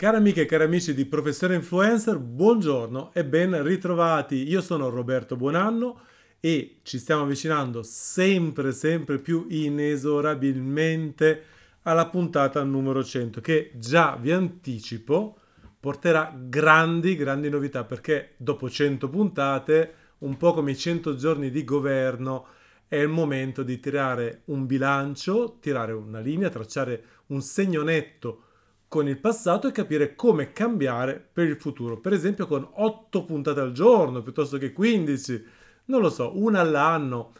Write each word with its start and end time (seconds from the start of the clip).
Cari 0.00 0.16
amiche 0.16 0.40
e 0.40 0.46
cari 0.46 0.62
amici 0.64 0.94
di 0.94 1.04
Professione 1.04 1.56
Influencer, 1.56 2.16
buongiorno 2.18 3.10
e 3.12 3.22
ben 3.22 3.62
ritrovati. 3.62 4.48
Io 4.48 4.62
sono 4.62 4.88
Roberto 4.88 5.36
Buonanno 5.36 6.00
e 6.40 6.78
ci 6.84 6.98
stiamo 6.98 7.24
avvicinando 7.24 7.82
sempre 7.82 8.72
sempre 8.72 9.18
più 9.18 9.44
inesorabilmente 9.50 11.42
alla 11.82 12.06
puntata 12.06 12.62
numero 12.62 13.04
100 13.04 13.42
che 13.42 13.72
già 13.74 14.16
vi 14.18 14.32
anticipo 14.32 15.36
porterà 15.78 16.34
grandi 16.34 17.14
grandi 17.14 17.50
novità 17.50 17.84
perché 17.84 18.30
dopo 18.38 18.70
100 18.70 19.06
puntate, 19.10 19.94
un 20.20 20.38
po' 20.38 20.54
come 20.54 20.70
i 20.70 20.78
100 20.78 21.14
giorni 21.14 21.50
di 21.50 21.62
governo, 21.62 22.46
è 22.88 22.96
il 22.96 23.08
momento 23.08 23.62
di 23.62 23.78
tirare 23.78 24.44
un 24.46 24.64
bilancio, 24.64 25.58
tirare 25.60 25.92
una 25.92 26.20
linea, 26.20 26.48
tracciare 26.48 27.04
un 27.26 27.42
segno 27.42 27.82
netto 27.82 28.44
con 28.90 29.06
il 29.06 29.20
passato 29.20 29.68
e 29.68 29.70
capire 29.70 30.16
come 30.16 30.52
cambiare 30.52 31.24
per 31.32 31.46
il 31.46 31.54
futuro. 31.54 32.00
Per 32.00 32.12
esempio 32.12 32.48
con 32.48 32.68
8 32.68 33.24
puntate 33.24 33.60
al 33.60 33.70
giorno 33.70 34.20
piuttosto 34.20 34.58
che 34.58 34.72
15, 34.72 35.44
non 35.84 36.00
lo 36.00 36.10
so, 36.10 36.36
una 36.36 36.58
all'anno. 36.58 37.32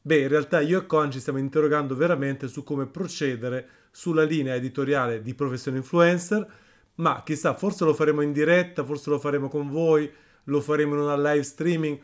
Beh, 0.00 0.20
in 0.20 0.28
realtà 0.28 0.60
io 0.60 0.78
e 0.80 0.86
Con 0.86 1.10
ci 1.10 1.20
stiamo 1.20 1.38
interrogando 1.38 1.94
veramente 1.94 2.48
su 2.48 2.64
come 2.64 2.86
procedere 2.86 3.68
sulla 3.90 4.22
linea 4.22 4.54
editoriale 4.54 5.20
di 5.20 5.34
Professione 5.34 5.76
Influencer, 5.76 6.50
ma 6.94 7.22
chissà, 7.22 7.52
forse 7.52 7.84
lo 7.84 7.92
faremo 7.92 8.22
in 8.22 8.32
diretta, 8.32 8.82
forse 8.82 9.10
lo 9.10 9.18
faremo 9.18 9.50
con 9.50 9.68
voi, 9.68 10.10
lo 10.44 10.60
faremo 10.62 10.94
in 10.94 11.00
una 11.00 11.18
live 11.18 11.42
streaming. 11.42 12.00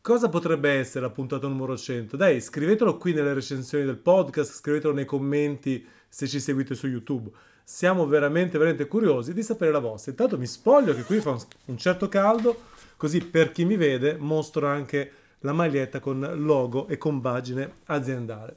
Cosa 0.00 0.30
potrebbe 0.30 0.70
essere 0.70 1.04
la 1.04 1.12
puntata 1.12 1.46
numero 1.48 1.76
100? 1.76 2.16
Dai, 2.16 2.40
scrivetelo 2.40 2.96
qui 2.96 3.12
nelle 3.12 3.34
recensioni 3.34 3.84
del 3.84 3.98
podcast, 3.98 4.54
scrivetelo 4.54 4.94
nei 4.94 5.04
commenti 5.04 5.86
se 6.08 6.26
ci 6.26 6.40
seguite 6.40 6.74
su 6.74 6.86
YouTube 6.86 7.30
siamo 7.68 8.06
veramente, 8.06 8.58
veramente 8.58 8.86
curiosi 8.86 9.34
di 9.34 9.42
sapere 9.42 9.72
la 9.72 9.80
vostra. 9.80 10.12
Intanto 10.12 10.38
mi 10.38 10.46
spoglio 10.46 10.94
che 10.94 11.02
qui 11.02 11.18
fa 11.18 11.36
un, 11.64 11.76
certo 11.76 12.08
caldo, 12.08 12.62
così 12.96 13.18
per 13.24 13.50
chi 13.50 13.64
mi 13.64 13.76
vede 13.76 14.16
mostro 14.16 14.68
anche 14.68 15.10
la 15.40 15.52
maglietta 15.52 15.98
con 15.98 16.20
logo 16.36 16.86
e 16.86 16.96
compagine 16.96 17.78
aziendale. 17.86 18.56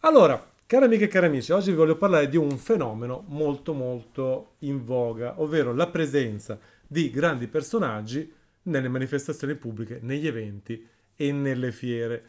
Allora, 0.00 0.42
cari 0.64 0.86
amiche 0.86 1.04
e 1.04 1.08
cari 1.08 1.26
amici, 1.26 1.52
oggi 1.52 1.70
vi 1.70 1.76
voglio 1.76 1.98
parlare 1.98 2.30
di 2.30 2.38
un 2.38 2.56
fenomeno 2.56 3.24
molto 3.26 3.74
molto 3.74 4.52
in 4.60 4.86
voga, 4.86 5.38
ovvero 5.42 5.74
la 5.74 5.88
presenza 5.88 6.58
di 6.86 7.10
grandi 7.10 7.46
personaggi 7.46 8.32
nelle 8.62 8.88
manifestazioni 8.88 9.54
pubbliche, 9.54 9.98
negli 10.00 10.26
eventi 10.26 10.88
e 11.14 11.30
nelle 11.30 11.72
fiere, 11.72 12.24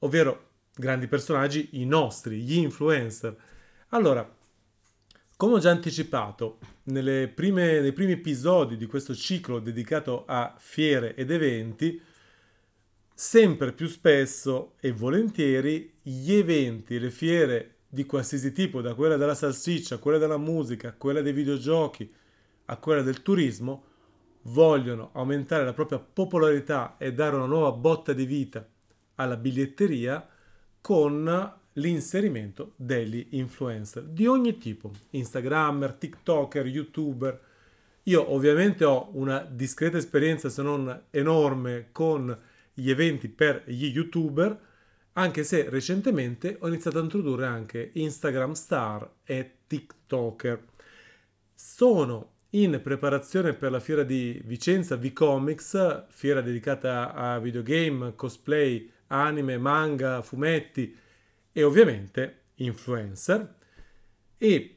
ovvero 0.00 0.48
grandi 0.74 1.06
personaggi, 1.06 1.80
i 1.80 1.86
nostri, 1.86 2.42
gli 2.42 2.58
influencer. 2.58 3.34
Allora, 3.90 4.35
come 5.36 5.54
ho 5.54 5.58
già 5.58 5.70
anticipato 5.70 6.58
prime, 6.82 7.80
nei 7.80 7.92
primi 7.92 8.12
episodi 8.12 8.76
di 8.76 8.86
questo 8.86 9.14
ciclo 9.14 9.58
dedicato 9.58 10.24
a 10.26 10.54
fiere 10.56 11.14
ed 11.14 11.30
eventi, 11.30 12.00
sempre 13.12 13.72
più 13.72 13.86
spesso 13.86 14.74
e 14.80 14.92
volentieri 14.92 15.92
gli 16.00 16.32
eventi, 16.32 16.98
le 16.98 17.10
fiere 17.10 17.74
di 17.88 18.06
qualsiasi 18.06 18.52
tipo, 18.52 18.80
da 18.80 18.94
quella 18.94 19.16
della 19.16 19.34
salsiccia 19.34 19.98
quella 19.98 20.18
della 20.18 20.38
musica, 20.38 20.94
quella 20.94 21.20
dei 21.20 21.32
videogiochi, 21.32 22.10
a 22.66 22.76
quella 22.78 23.02
del 23.02 23.22
turismo, 23.22 23.84
vogliono 24.42 25.10
aumentare 25.12 25.64
la 25.64 25.72
propria 25.74 25.98
popolarità 25.98 26.96
e 26.98 27.12
dare 27.12 27.36
una 27.36 27.46
nuova 27.46 27.72
botta 27.72 28.12
di 28.12 28.24
vita 28.24 28.66
alla 29.16 29.36
biglietteria 29.36 30.26
con 30.80 31.54
l'inserimento 31.76 32.72
degli 32.76 33.26
influencer 33.30 34.02
di 34.04 34.26
ogni 34.26 34.58
tipo, 34.58 34.90
Instagrammer, 35.10 35.92
TikToker, 35.92 36.66
YouTuber. 36.66 37.40
Io 38.04 38.32
ovviamente 38.32 38.84
ho 38.84 39.10
una 39.12 39.40
discreta 39.40 39.96
esperienza, 39.96 40.48
se 40.48 40.62
non 40.62 41.04
enorme, 41.10 41.88
con 41.92 42.36
gli 42.72 42.90
eventi 42.90 43.28
per 43.28 43.62
gli 43.66 43.86
YouTuber, 43.86 44.60
anche 45.14 45.44
se 45.44 45.68
recentemente 45.68 46.56
ho 46.60 46.68
iniziato 46.68 46.98
a 46.98 47.02
introdurre 47.02 47.46
anche 47.46 47.90
Instagram 47.94 48.52
Star 48.52 49.10
e 49.24 49.52
TikToker. 49.66 50.62
Sono 51.54 52.32
in 52.50 52.80
preparazione 52.82 53.54
per 53.54 53.70
la 53.70 53.80
fiera 53.80 54.02
di 54.02 54.40
Vicenza 54.44 54.96
V-Comics, 54.96 56.04
fiera 56.08 56.40
dedicata 56.40 57.12
a 57.12 57.38
videogame, 57.38 58.14
cosplay, 58.14 58.90
anime, 59.08 59.58
manga, 59.58 60.22
fumetti, 60.22 60.94
e 61.56 61.62
ovviamente 61.62 62.42
influencer 62.56 63.54
e 64.36 64.76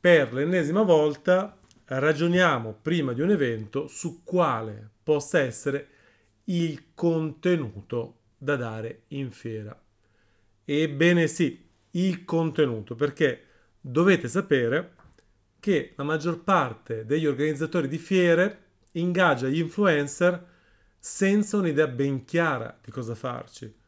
per 0.00 0.32
l'ennesima 0.32 0.82
volta 0.82 1.56
ragioniamo 1.84 2.76
prima 2.82 3.12
di 3.12 3.20
un 3.20 3.30
evento 3.30 3.86
su 3.86 4.24
quale 4.24 4.90
possa 5.04 5.38
essere 5.38 5.86
il 6.46 6.94
contenuto 6.94 8.22
da 8.36 8.56
dare 8.56 9.02
in 9.08 9.30
fiera. 9.30 9.80
Ebbene 10.64 11.28
sì, 11.28 11.64
il 11.92 12.24
contenuto, 12.24 12.96
perché 12.96 13.44
dovete 13.80 14.26
sapere 14.26 14.94
che 15.60 15.92
la 15.94 16.02
maggior 16.02 16.42
parte 16.42 17.04
degli 17.04 17.26
organizzatori 17.26 17.86
di 17.86 17.98
fiere 17.98 18.62
ingaggia 18.92 19.46
gli 19.46 19.60
influencer 19.60 20.44
senza 20.98 21.56
un'idea 21.56 21.86
ben 21.86 22.24
chiara 22.24 22.76
di 22.82 22.90
cosa 22.90 23.14
farci 23.14 23.78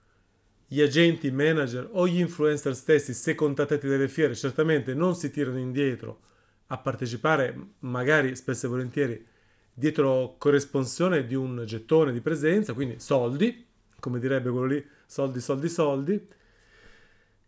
gli 0.73 0.81
agenti, 0.81 1.27
i 1.27 1.31
manager 1.31 1.87
o 1.93 2.09
gli 2.09 2.19
influencer 2.19 2.75
stessi, 2.75 3.13
se 3.13 3.35
contattati 3.35 3.87
dalle 3.87 4.09
fiere, 4.09 4.35
certamente 4.35 4.95
non 4.95 5.15
si 5.15 5.31
tirano 5.31 5.59
indietro 5.59 6.21
a 6.69 6.79
partecipare, 6.79 7.55
magari 7.81 8.35
spesso 8.35 8.65
e 8.65 8.69
volentieri 8.71 9.27
dietro 9.75 10.37
corresponsione 10.39 11.27
di 11.27 11.35
un 11.35 11.65
gettone 11.67 12.11
di 12.11 12.23
presenza, 12.23 12.73
quindi 12.73 12.99
soldi, 13.01 13.67
come 14.01 14.19
direbbe 14.19 14.49
quello 14.49 14.65
lì, 14.65 14.87
soldi, 15.05 15.41
soldi, 15.41 15.69
soldi. 15.69 16.29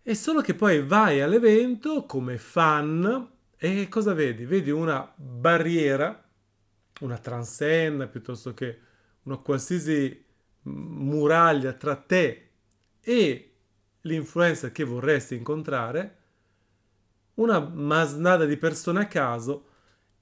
E 0.02 0.14
solo 0.14 0.42
che 0.42 0.52
poi 0.52 0.82
vai 0.82 1.22
all'evento 1.22 2.04
come 2.04 2.36
fan 2.36 3.30
e 3.56 3.88
cosa 3.88 4.12
vedi? 4.12 4.44
Vedi 4.44 4.70
una 4.70 5.10
barriera, 5.16 6.28
una 7.00 7.16
transenna 7.16 8.06
piuttosto 8.06 8.52
che 8.52 8.78
una 9.22 9.38
qualsiasi 9.38 10.22
muraglia 10.64 11.72
tra 11.72 11.96
te 11.96 12.48
e 13.04 13.52
l'influencer 14.00 14.72
che 14.72 14.84
vorresti 14.84 15.34
incontrare, 15.34 16.16
una 17.34 17.58
masnada 17.60 18.44
di 18.44 18.56
persone 18.56 19.00
a 19.00 19.06
caso 19.06 19.66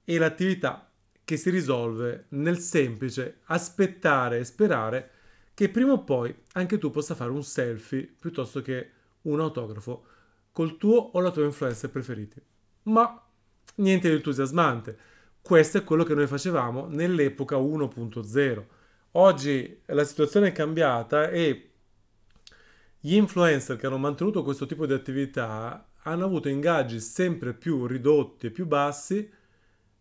e 0.03 0.17
l'attività 0.17 0.89
che 1.23 1.37
si 1.37 1.49
risolve 1.49 2.25
nel 2.29 2.59
semplice 2.59 3.39
aspettare 3.45 4.39
e 4.39 4.43
sperare 4.43 5.11
che 5.53 5.69
prima 5.69 5.93
o 5.93 6.03
poi 6.03 6.35
anche 6.53 6.77
tu 6.77 6.89
possa 6.91 7.15
fare 7.15 7.31
un 7.31 7.43
selfie 7.43 8.11
piuttosto 8.19 8.61
che 8.61 8.89
un 9.21 9.39
autografo 9.39 10.05
col 10.51 10.77
tuo 10.77 10.97
o 10.97 11.19
la 11.19 11.31
tua 11.31 11.45
influencer 11.45 11.89
preferiti. 11.89 12.41
Ma 12.83 13.23
niente 13.75 14.09
di 14.09 14.15
entusiasmante. 14.15 14.97
Questo 15.41 15.77
è 15.77 15.83
quello 15.83 16.03
che 16.03 16.13
noi 16.13 16.27
facevamo 16.27 16.87
nell'epoca 16.87 17.57
1.0. 17.57 18.65
Oggi 19.11 19.81
la 19.85 20.03
situazione 20.03 20.47
è 20.47 20.51
cambiata 20.51 21.29
e 21.29 21.72
gli 23.05 23.15
influencer 23.15 23.75
che 23.75 23.85
hanno 23.85 23.97
mantenuto 23.97 24.43
questo 24.43 24.65
tipo 24.65 24.85
di 24.85 24.93
attività 24.93 25.89
hanno 26.03 26.23
avuto 26.23 26.47
ingaggi 26.47 27.01
sempre 27.01 27.53
più 27.53 27.85
ridotti 27.85 28.47
e 28.47 28.49
più 28.49 28.65
bassi, 28.65 29.29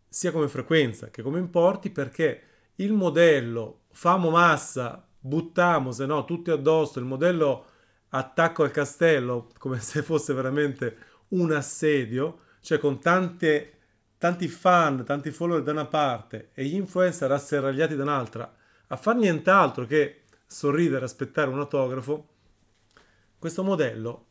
sia 0.08 0.30
come 0.30 0.46
frequenza 0.46 1.10
che 1.10 1.20
come 1.20 1.40
importi, 1.40 1.90
perché 1.90 2.42
il 2.76 2.92
modello 2.92 3.86
famo 3.90 4.30
massa, 4.30 5.04
buttiamo, 5.18 5.90
se 5.90 6.06
no 6.06 6.24
tutti 6.24 6.52
addosso, 6.52 7.00
il 7.00 7.04
modello 7.04 7.64
attacco 8.10 8.62
al 8.62 8.70
castello, 8.70 9.48
come 9.58 9.80
se 9.80 10.02
fosse 10.04 10.32
veramente 10.32 10.96
un 11.30 11.50
assedio, 11.50 12.38
cioè 12.60 12.78
con 12.78 13.00
tante, 13.00 13.78
tanti 14.16 14.46
fan, 14.46 15.04
tanti 15.04 15.32
follower 15.32 15.64
da 15.64 15.72
una 15.72 15.86
parte 15.86 16.50
e 16.54 16.64
gli 16.66 16.76
influencer 16.76 17.32
asserragliati 17.32 17.96
da 17.96 18.04
un'altra, 18.04 18.54
a 18.86 18.96
far 18.96 19.16
nient'altro 19.16 19.86
che 19.86 20.20
sorridere, 20.46 21.04
aspettare 21.04 21.50
un 21.50 21.58
autografo, 21.58 22.28
questo 23.42 23.64
modello 23.64 24.26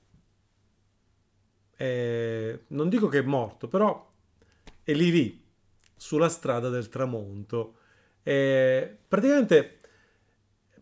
è, 1.75 2.58
non 2.68 2.88
dico 2.88 3.10
che 3.10 3.19
è 3.19 3.24
morto, 3.24 3.68
però 3.68 4.10
è 4.84 4.94
lì 4.94 5.12
lì, 5.12 5.46
sulla 5.98 6.30
strada 6.30 6.69
del 6.69 6.88
tramonto. 6.88 7.75
E 8.24 9.00
praticamente 9.06 9.80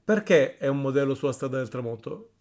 perché 0.03 0.57
è 0.57 0.67
un 0.67 0.79
modello 0.79 1.15
sulla 1.15 1.31
strada 1.31 1.57
del 1.57 1.69
tramonto? 1.69 2.33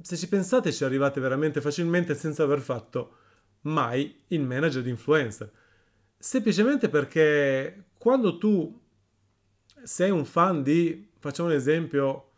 Se 0.00 0.16
ci 0.16 0.28
pensate 0.28 0.72
ci 0.72 0.82
arrivate 0.82 1.20
veramente 1.20 1.60
facilmente 1.60 2.14
senza 2.14 2.42
aver 2.42 2.60
fatto 2.60 3.16
mai 3.64 4.22
il 4.28 4.40
manager 4.40 4.80
di 4.80 4.88
influencer. 4.88 5.52
Semplicemente 6.16 6.88
perché 6.88 7.88
quando 7.98 8.38
tu 8.38 8.80
sei 9.82 10.08
un 10.08 10.24
fan 10.24 10.62
di, 10.62 11.10
facciamo 11.18 11.50
un 11.50 11.54
esempio, 11.54 12.30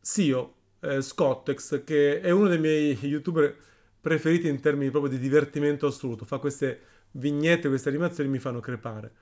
SEO, 0.00 0.61
eh, 0.82 1.00
Scottex, 1.00 1.84
che 1.84 2.20
è 2.20 2.30
uno 2.30 2.48
dei 2.48 2.58
miei 2.58 2.98
youtuber 3.06 3.56
preferiti 4.00 4.48
in 4.48 4.60
termini 4.60 4.90
proprio 4.90 5.12
di 5.12 5.18
divertimento 5.18 5.86
assoluto. 5.86 6.24
Fa 6.24 6.38
queste 6.38 6.80
vignette, 7.12 7.68
queste 7.68 7.88
animazioni 7.88 8.28
mi 8.28 8.38
fanno 8.38 8.60
crepare. 8.60 9.12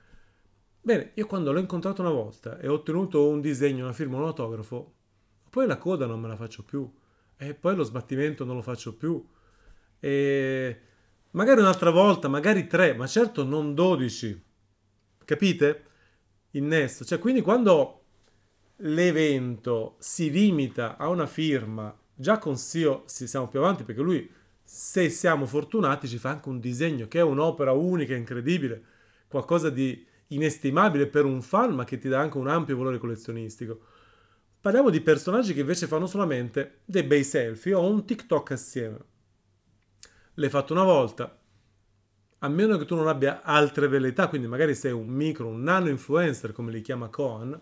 Bene, 0.81 1.11
io 1.13 1.27
quando 1.27 1.51
l'ho 1.51 1.59
incontrato 1.59 2.01
una 2.01 2.09
volta 2.09 2.57
e 2.57 2.67
ho 2.67 2.73
ottenuto 2.73 3.29
un 3.29 3.39
disegno, 3.39 3.83
una 3.83 3.93
firma, 3.93 4.17
un 4.17 4.23
autografo, 4.23 4.93
poi 5.49 5.67
la 5.67 5.77
coda 5.77 6.07
non 6.07 6.19
me 6.19 6.27
la 6.27 6.35
faccio 6.35 6.63
più, 6.63 6.91
e 7.37 7.53
poi 7.53 7.75
lo 7.75 7.83
sbattimento 7.83 8.43
non 8.43 8.55
lo 8.55 8.61
faccio 8.63 8.95
più, 8.95 9.23
e 9.99 10.81
magari 11.31 11.59
un'altra 11.59 11.91
volta, 11.91 12.27
magari 12.27 12.65
tre, 12.65 12.95
ma 12.95 13.05
certo 13.05 13.43
non 13.43 13.75
dodici. 13.75 14.43
Capite? 15.23 15.85
Innesto. 16.51 17.05
Cioè, 17.05 17.19
quindi 17.19 17.41
quando 17.41 18.00
l'evento 18.81 19.95
si 19.99 20.29
limita 20.29 20.97
a 20.97 21.07
una 21.09 21.27
firma, 21.27 21.95
già 22.13 22.37
con 22.37 22.57
Sio 22.57 23.03
siamo 23.05 23.47
più 23.47 23.59
avanti 23.59 23.83
perché 23.83 24.01
lui, 24.01 24.29
se 24.63 25.09
siamo 25.09 25.45
fortunati, 25.45 26.07
ci 26.07 26.17
fa 26.17 26.29
anche 26.29 26.49
un 26.49 26.59
disegno 26.59 27.07
che 27.07 27.19
è 27.19 27.23
un'opera 27.23 27.73
unica, 27.73 28.15
incredibile, 28.15 28.83
qualcosa 29.27 29.69
di 29.69 30.05
inestimabile 30.27 31.07
per 31.07 31.25
un 31.25 31.41
fan, 31.41 31.73
ma 31.73 31.83
che 31.83 31.97
ti 31.97 32.07
dà 32.07 32.19
anche 32.19 32.37
un 32.37 32.47
ampio 32.47 32.77
valore 32.77 32.97
collezionistico. 32.97 33.79
Parliamo 34.61 34.89
di 34.89 35.01
personaggi 35.01 35.53
che 35.53 35.61
invece 35.61 35.87
fanno 35.87 36.05
solamente 36.05 36.81
dei 36.85 37.03
bei 37.03 37.23
selfie 37.23 37.73
o 37.73 37.89
un 37.89 38.05
TikTok 38.05 38.51
assieme. 38.51 38.97
L'hai 40.35 40.49
fatto 40.49 40.73
una 40.73 40.83
volta, 40.83 41.37
a 42.39 42.47
meno 42.47 42.77
che 42.77 42.85
tu 42.85 42.95
non 42.95 43.07
abbia 43.07 43.41
altre 43.43 43.87
velleità, 43.87 44.27
quindi 44.27 44.47
magari 44.47 44.73
sei 44.73 44.91
un 44.91 45.07
micro, 45.07 45.47
un 45.47 45.61
nano 45.61 45.89
influencer 45.89 46.53
come 46.53 46.71
li 46.71 46.81
chiama 46.81 47.09
Cohen, 47.09 47.59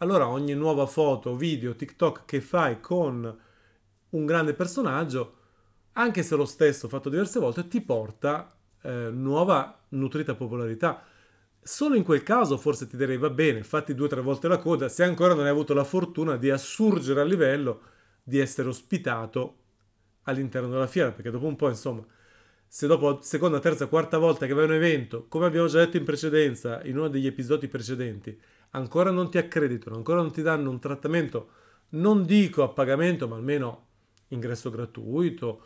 allora 0.00 0.28
ogni 0.28 0.54
nuova 0.54 0.86
foto, 0.86 1.36
video, 1.36 1.74
TikTok 1.74 2.24
che 2.24 2.40
fai 2.40 2.80
con 2.80 3.38
un 4.10 4.26
grande 4.26 4.54
personaggio, 4.54 5.34
anche 5.92 6.22
se 6.22 6.36
lo 6.36 6.46
stesso 6.46 6.88
fatto 6.88 7.10
diverse 7.10 7.38
volte, 7.38 7.68
ti 7.68 7.80
porta 7.82 8.54
eh, 8.82 9.10
nuova 9.10 9.78
nutrita 9.90 10.34
popolarità. 10.34 11.02
Solo 11.62 11.96
in 11.96 12.02
quel 12.02 12.22
caso 12.22 12.56
forse 12.56 12.86
ti 12.86 12.96
direi 12.96 13.18
va 13.18 13.28
bene, 13.28 13.62
fatti 13.62 13.94
due 13.94 14.06
o 14.06 14.08
tre 14.08 14.22
volte 14.22 14.48
la 14.48 14.58
coda, 14.58 14.88
se 14.88 15.04
ancora 15.04 15.34
non 15.34 15.44
hai 15.44 15.50
avuto 15.50 15.74
la 15.74 15.84
fortuna 15.84 16.36
di 16.36 16.48
assurgere 16.48 17.20
a 17.20 17.24
livello 17.24 17.82
di 18.22 18.38
essere 18.38 18.68
ospitato 18.68 19.56
all'interno 20.22 20.70
della 20.70 20.86
fiera, 20.86 21.12
perché 21.12 21.30
dopo 21.30 21.46
un 21.46 21.56
po', 21.56 21.68
insomma, 21.68 22.02
se 22.66 22.86
dopo 22.86 23.20
seconda, 23.20 23.58
terza, 23.58 23.86
quarta 23.86 24.16
volta 24.16 24.46
che 24.46 24.54
vai 24.54 24.64
a 24.64 24.68
un 24.68 24.74
evento, 24.74 25.26
come 25.28 25.44
abbiamo 25.44 25.66
già 25.66 25.80
detto 25.80 25.98
in 25.98 26.04
precedenza, 26.04 26.82
in 26.84 26.96
uno 26.96 27.08
degli 27.08 27.26
episodi 27.26 27.68
precedenti, 27.68 28.40
ancora 28.70 29.10
non 29.10 29.30
ti 29.30 29.38
accreditano, 29.38 29.96
ancora 29.96 30.20
non 30.20 30.32
ti 30.32 30.42
danno 30.42 30.70
un 30.70 30.78
trattamento, 30.78 31.50
non 31.90 32.24
dico 32.24 32.62
a 32.62 32.68
pagamento, 32.68 33.26
ma 33.28 33.36
almeno 33.36 33.86
ingresso 34.28 34.70
gratuito, 34.70 35.62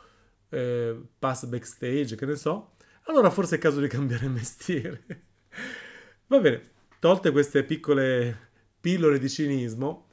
eh, 0.49 0.99
pass 1.19 1.47
backstage, 1.47 2.17
che 2.17 2.27
ne 2.27 2.37
so, 2.37 2.77
allora 3.05 3.31
forse 3.31 3.57
è 3.57 3.59
caso 3.59 3.81
di 3.81 3.89
cambiare 3.89 4.29
mestiere. 4.29 5.05
Va 6.29 6.39
bene, 6.39 6.63
tolte 6.99 7.31
queste 7.31 7.65
piccole 7.65 8.51
pillole 8.81 9.19
di 9.19 9.29
cinismo, 9.29 10.09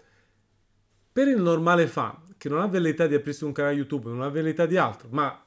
per 1.12 1.28
il 1.28 1.42
normale 1.42 1.88
fan 1.88 2.36
che 2.38 2.50
non 2.50 2.60
ha 2.60 2.68
velleità 2.68 3.06
di 3.06 3.16
aprirsi 3.16 3.44
un 3.44 3.52
canale 3.52 3.76
YouTube, 3.76 4.10
non 4.10 4.22
ha 4.22 4.30
velleità 4.30 4.66
di 4.66 4.78
altro, 4.78 5.10
ma 5.12 5.44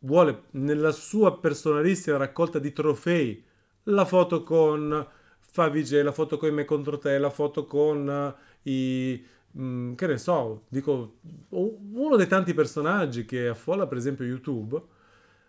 vuole 0.00 0.44
nella 0.52 0.92
sua 0.92 1.38
personalissima 1.40 2.16
raccolta 2.16 2.58
di 2.58 2.72
trofei 2.72 3.44
la 3.84 4.04
foto 4.04 4.42
con 4.44 5.06
Favij, 5.50 6.02
la 6.02 6.12
foto 6.12 6.36
con 6.36 6.52
me 6.52 6.64
contro 6.64 6.98
te, 6.98 7.18
la 7.18 7.30
foto 7.30 7.64
con 7.64 8.06
uh, 8.06 8.68
i 8.68 9.24
mm, 9.58 9.94
che 9.94 10.06
ne 10.06 10.18
so, 10.18 10.64
dico 10.68 11.16
uno 11.48 12.16
dei 12.16 12.26
tanti 12.26 12.54
personaggi 12.54 13.24
che 13.24 13.48
affolla 13.48 13.86
per 13.86 13.96
esempio 13.96 14.24
YouTube, 14.24 14.80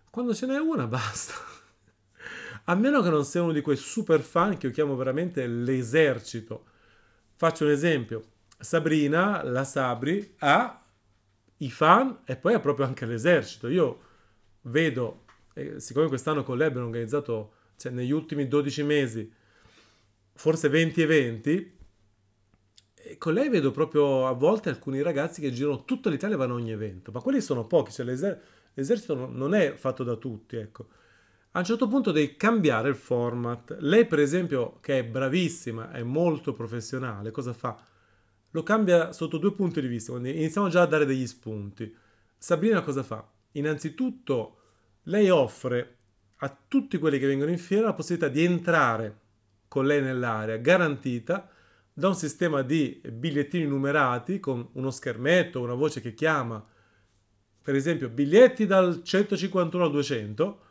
quando 0.09 0.33
ce 0.33 0.45
n'è 0.45 0.57
una 0.57 0.87
basta. 0.87 1.33
A 2.65 2.75
meno 2.75 3.01
che 3.01 3.09
non 3.09 3.25
sia 3.25 3.41
uno 3.41 3.51
di 3.51 3.61
quei 3.61 3.77
super 3.77 4.21
fan 4.21 4.57
che 4.57 4.67
io 4.67 4.73
chiamo 4.73 4.95
veramente 4.95 5.45
l'esercito. 5.47 6.65
Faccio 7.35 7.65
un 7.65 7.71
esempio. 7.71 8.23
Sabrina, 8.59 9.43
la 9.43 9.63
Sabri, 9.63 10.35
ha 10.39 10.83
i 11.57 11.71
fan 11.71 12.19
e 12.25 12.35
poi 12.35 12.53
ha 12.53 12.59
proprio 12.59 12.85
anche 12.85 13.05
l'esercito. 13.05 13.67
Io 13.69 13.99
vedo, 14.63 15.25
eh, 15.53 15.79
siccome 15.79 16.07
quest'anno 16.07 16.43
con 16.43 16.57
lei 16.57 16.67
abbiamo 16.67 16.87
organizzato, 16.87 17.53
cioè 17.77 17.91
negli 17.91 18.11
ultimi 18.11 18.47
12 18.47 18.83
mesi, 18.83 19.33
forse 20.39 20.69
20 20.69 21.01
eventi, 21.01 21.77
e 22.95 23.17
con 23.17 23.33
lei 23.33 23.49
vedo 23.49 23.71
proprio 23.71 24.25
a 24.25 24.31
volte 24.31 24.69
alcuni 24.69 25.01
ragazzi 25.01 25.41
che 25.41 25.51
girano 25.51 25.83
tutta 25.83 26.09
l'Italia 26.09 26.35
e 26.35 26.37
vanno 26.37 26.53
a 26.53 26.55
ogni 26.55 26.71
evento, 26.71 27.11
ma 27.11 27.19
quelli 27.19 27.41
sono 27.41 27.67
pochi, 27.67 27.91
cioè 27.91 28.05
l'eser- 28.05 28.39
l'esercito 28.73 29.27
non 29.29 29.53
è 29.53 29.73
fatto 29.73 30.05
da 30.05 30.15
tutti, 30.15 30.55
ecco. 30.55 30.87
A 31.51 31.59
un 31.59 31.65
certo 31.65 31.89
punto 31.89 32.13
devi 32.13 32.37
cambiare 32.37 32.87
il 32.87 32.95
format. 32.95 33.75
Lei, 33.81 34.05
per 34.05 34.19
esempio, 34.19 34.77
che 34.79 34.99
è 34.99 35.03
bravissima, 35.03 35.91
è 35.91 36.03
molto 36.03 36.53
professionale, 36.53 37.31
cosa 37.31 37.51
fa? 37.51 37.77
Lo 38.51 38.63
cambia 38.63 39.11
sotto 39.11 39.39
due 39.39 39.51
punti 39.51 39.81
di 39.81 39.87
vista, 39.87 40.13
quindi 40.13 40.37
iniziamo 40.37 40.69
già 40.69 40.83
a 40.83 40.87
dare 40.87 41.05
degli 41.05 41.27
spunti. 41.27 41.93
Sabrina 42.37 42.81
cosa 42.81 43.03
fa? 43.03 43.29
Innanzitutto, 43.53 44.59
lei 45.03 45.29
offre 45.29 45.97
a 46.37 46.57
tutti 46.65 46.97
quelli 46.97 47.19
che 47.19 47.27
vengono 47.27 47.51
in 47.51 47.57
fiera 47.57 47.87
la 47.87 47.93
possibilità 47.93 48.29
di 48.29 48.45
entrare 48.45 49.27
con 49.69 49.85
lei 49.85 50.01
nell'area, 50.01 50.57
garantita 50.57 51.47
da 51.93 52.07
un 52.07 52.15
sistema 52.15 52.61
di 52.63 53.01
bigliettini 53.11 53.65
numerati 53.65 54.39
con 54.39 54.67
uno 54.73 54.89
schermetto, 54.89 55.61
una 55.61 55.73
voce 55.75 56.01
che 56.01 56.13
chiama, 56.13 56.65
per 57.61 57.75
esempio, 57.75 58.09
biglietti 58.09 58.65
dal 58.65 59.03
151 59.03 59.83
al 59.83 59.91
200, 59.91 60.61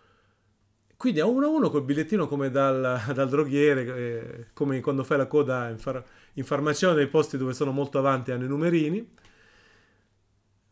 quindi 0.96 1.20
a 1.20 1.26
uno 1.26 1.46
a 1.46 1.48
uno 1.50 1.70
col 1.70 1.84
bigliettino 1.84 2.26
come 2.26 2.50
dal, 2.50 3.00
dal 3.14 3.28
droghiere, 3.28 3.96
eh, 3.96 4.46
come 4.52 4.80
quando 4.80 5.04
fai 5.04 5.18
la 5.18 5.26
coda 5.26 5.68
in, 5.68 5.78
far, 5.78 6.02
in 6.34 6.44
farmacia 6.44 6.92
nei 6.92 7.06
posti 7.06 7.36
dove 7.36 7.52
sono 7.52 7.70
molto 7.70 7.98
avanti 7.98 8.32
hanno 8.32 8.44
i 8.44 8.48
numerini. 8.48 9.14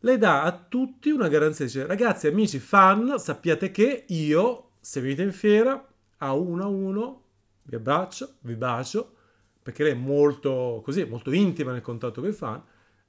Lei 0.01 0.17
dà 0.17 0.43
a 0.43 0.51
tutti 0.51 1.09
una 1.11 1.27
garanzia, 1.27 1.65
dice 1.65 1.85
ragazzi, 1.85 2.27
amici, 2.27 2.59
fan, 2.59 3.17
sappiate 3.17 3.71
che 3.71 4.05
io, 4.07 4.71
se 4.79 5.01
venite 5.01 5.23
in 5.23 5.31
fiera, 5.31 5.87
a 6.17 6.33
uno 6.33 6.63
a 6.63 6.67
uno 6.67 7.21
vi 7.67 7.75
abbraccio, 7.75 8.35
vi 8.41 8.55
bacio, 8.55 9.13
perché 9.61 9.83
lei 9.83 9.91
è 9.91 9.95
molto 9.95 10.81
così, 10.83 11.03
molto 11.05 11.31
intima 11.31 11.71
nel 11.71 11.81
contatto 11.81 12.21
con 12.21 12.29
i 12.29 12.33
fan, 12.33 12.61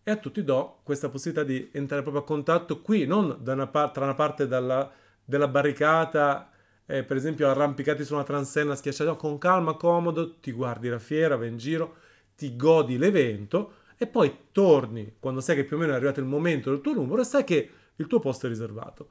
e 0.02 0.10
a 0.10 0.16
tutti 0.16 0.42
do 0.42 0.80
questa 0.82 1.08
possibilità 1.08 1.46
di 1.46 1.70
entrare 1.72 2.02
proprio 2.02 2.22
a 2.22 2.26
contatto 2.26 2.80
qui, 2.80 3.06
non 3.06 3.38
da 3.40 3.52
una 3.52 3.68
par- 3.68 3.92
tra 3.92 4.04
una 4.04 4.14
parte 4.14 4.48
dalla, 4.48 4.90
della 5.24 5.48
barricata, 5.48 6.50
eh, 6.86 7.04
per 7.04 7.16
esempio 7.16 7.48
arrampicati 7.48 8.04
su 8.04 8.14
una 8.14 8.24
transenna 8.24 8.74
schiacciata, 8.74 9.10
no, 9.10 9.16
con 9.16 9.38
calma, 9.38 9.74
comodo, 9.74 10.38
ti 10.40 10.50
guardi 10.50 10.88
la 10.88 10.98
fiera, 10.98 11.36
vai 11.36 11.48
in 11.48 11.58
giro, 11.58 11.96
ti 12.34 12.56
godi 12.56 12.98
l'evento 12.98 13.74
e 13.96 14.06
poi 14.06 14.34
torni 14.52 15.16
quando 15.18 15.40
sai 15.40 15.56
che 15.56 15.64
più 15.64 15.76
o 15.76 15.78
meno 15.80 15.92
è 15.92 15.96
arrivato 15.96 16.20
il 16.20 16.26
momento 16.26 16.70
del 16.70 16.80
tuo 16.80 16.94
numero 16.94 17.20
e 17.20 17.24
sai 17.24 17.44
che 17.44 17.70
il 17.94 18.06
tuo 18.06 18.18
posto 18.18 18.46
è 18.46 18.48
riservato. 18.48 19.10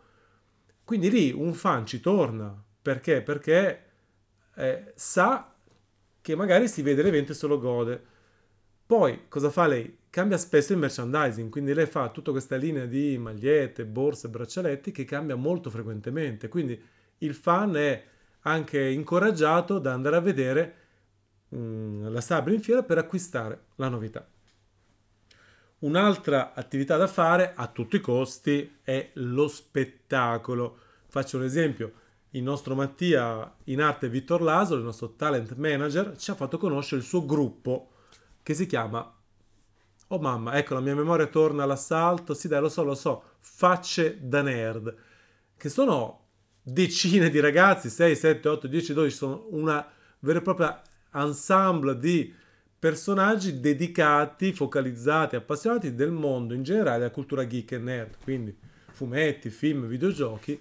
Quindi 0.84 1.10
lì 1.10 1.32
un 1.32 1.54
fan 1.54 1.86
ci 1.86 2.00
torna, 2.00 2.62
perché? 2.82 3.22
Perché 3.22 3.87
eh, 4.58 4.92
sa 4.96 5.54
che 6.22 6.36
magari 6.36 6.68
si 6.68 6.82
vede 6.82 7.04
l'evento 7.04 7.32
e 7.32 7.36
se 7.36 7.48
lo 7.48 7.60
gode. 7.60 8.02
Poi 8.86 9.28
cosa 9.28 9.50
fa 9.50 9.68
lei? 9.68 9.98
Cambia 10.10 10.38
spesso 10.38 10.74
il 10.74 10.80
merchandising, 10.80 11.50
quindi 11.50 11.74
lei 11.74 11.86
fa 11.86 12.10
tutta 12.10 12.32
questa 12.32 12.56
linea 12.56 12.86
di 12.86 13.18
magliette, 13.18 13.86
borse, 13.86 14.30
braccialetti 14.30 14.92
che 14.92 15.06
cambia 15.06 15.36
molto 15.36 15.70
frequentemente. 15.70 16.48
Quindi 16.48 16.82
il 17.20 17.34
fan 17.34 17.76
è 17.76 18.04
anche 18.42 18.82
incoraggiato 18.82 19.80
da 19.80 19.94
andare 19.94 20.16
a 20.16 20.22
vedere 20.22 20.76
mh, 21.50 21.58
mm, 21.58 22.08
la 22.08 22.22
Sabri 22.22 22.56
in 22.56 22.62
fiera 22.62 22.84
per 22.84 22.98
acquistare 22.98 23.66
la 23.76 23.90
novità. 23.90 24.28
Un'altra 25.80 26.54
attività 26.54 26.98
da 26.98 27.08
fare 27.08 27.54
a 27.56 27.68
tutti 27.68 27.98
i 27.98 28.02
costi 28.02 28.80
è 28.82 29.12
lo 29.14 29.48
spettacolo. 29.48 30.80
Faccio 31.08 31.38
un 31.38 31.44
esempio 31.44 32.06
il 32.38 32.44
nostro 32.44 32.76
Mattia 32.76 33.56
in 33.66 33.82
arte 33.82 34.10
Vittor 34.10 34.42
Lasolo, 34.42 34.80
il 34.80 34.86
nostro 34.86 35.14
talent 35.16 35.56
manager, 35.56 36.16
ci 36.18 36.32
ha 36.32 36.36
fatto 36.36 36.58
conoscere 36.58 37.02
il 37.02 37.08
suo 37.08 37.26
gruppo 37.26 37.90
che 38.44 38.54
si 38.54 38.66
chiama 38.66 39.12
Oh 40.10 40.20
mamma, 40.20 40.54
ecco 40.58 40.74
la 40.74 40.80
mia 40.80 40.96
memoria 40.96 41.28
torna 41.28 41.64
all'assalto, 41.64 42.34
sì 42.34 42.48
dai 42.48 42.62
lo 42.62 42.70
so, 42.70 42.84
lo 42.84 42.96
so, 42.96 43.24
Facce 43.40 44.20
da 44.22 44.42
Nerd, 44.42 44.96
che 45.58 45.68
sono 45.68 46.28
decine 46.62 47.30
di 47.30 47.42
ragazzi, 47.42 47.90
6, 47.90 48.16
7, 48.16 48.48
8, 48.48 48.68
10, 48.68 48.94
12, 48.94 49.16
sono 49.16 49.48
una 49.50 49.86
vera 50.20 50.40
e 50.40 50.42
propria 50.42 50.82
ensemble 51.14 52.00
di 52.00 52.34
personaggi 52.80 53.60
dedicati, 53.60 54.54
focalizzati, 54.54 55.36
appassionati 55.36 55.94
del 55.94 56.12
mondo 56.12 56.54
in 56.54 56.64
generale, 56.64 57.00
della 57.00 57.12
cultura 57.12 57.46
geek 57.46 57.74
e 57.74 57.78
nerd, 57.78 58.16
quindi 58.24 58.58
fumetti, 58.92 59.50
film, 59.50 59.88
videogiochi, 59.88 60.58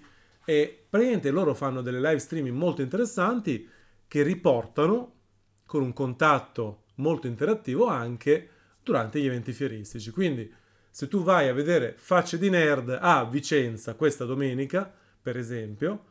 e 0.49 0.85
praticamente 0.89 1.29
loro 1.29 1.53
fanno 1.53 1.81
delle 1.81 1.99
live 1.99 2.19
streaming 2.19 2.55
molto 2.55 2.81
interessanti 2.81 3.67
che 4.07 4.23
riportano 4.23 5.15
con 5.65 5.83
un 5.83 5.91
contatto 5.91 6.83
molto 6.95 7.27
interattivo 7.27 7.87
anche 7.87 8.49
durante 8.81 9.19
gli 9.19 9.25
eventi 9.25 9.51
fieristici. 9.51 10.09
Quindi 10.11 10.49
se 10.89 11.09
tu 11.09 11.21
vai 11.21 11.49
a 11.49 11.53
vedere 11.53 11.95
Facce 11.97 12.37
di 12.37 12.49
Nerd 12.49 12.97
a 12.97 13.25
Vicenza 13.25 13.95
questa 13.95 14.23
domenica, 14.23 14.89
per 15.21 15.35
esempio, 15.35 16.05